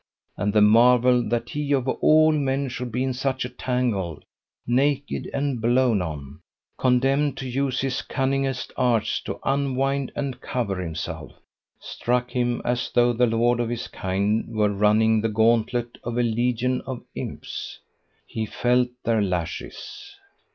[0.35, 4.19] And the marvel that he of all men should be in such a tangle,
[4.65, 6.39] naked and blown on,
[6.79, 11.33] condemned to use his cunningest arts to unwind and cover himself,
[11.79, 16.23] struck him as though the lord of his kind were running the gauntlet of a
[16.23, 17.77] legion of imps.
[18.25, 20.15] He felt their lashes.